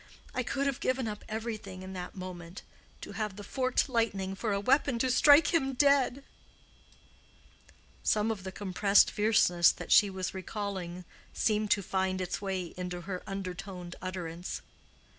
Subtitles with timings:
[0.33, 2.63] I could have given up everything in that moment,
[3.01, 6.23] to have the forked lightning for a weapon to strike him dead."
[8.01, 13.01] Some of the compressed fierceness that she was recalling seemed to find its way into
[13.01, 14.63] her undertoned utterance.